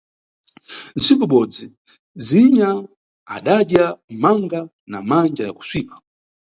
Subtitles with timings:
[0.97, 1.65] Ntsiku ibodzi
[2.25, 2.69] Zinya
[3.35, 3.85] adadya
[4.21, 5.95] manga na manja ya kusvipa.